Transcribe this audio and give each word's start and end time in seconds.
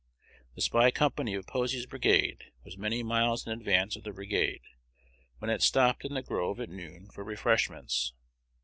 The 0.55 0.61
spy 0.63 0.89
company 0.89 1.35
of 1.35 1.45
Posey's 1.45 1.85
brigade 1.85 2.45
was 2.63 2.75
many 2.75 3.03
miles 3.03 3.45
in 3.45 3.53
advance 3.53 3.95
of 3.95 4.01
the 4.01 4.11
brigade, 4.11 4.63
when 5.37 5.51
it 5.51 5.61
stopped 5.61 6.03
in 6.05 6.15
the 6.15 6.23
grove 6.23 6.59
at 6.59 6.69
noon 6.71 7.11
for 7.11 7.23
refreshments. 7.23 8.11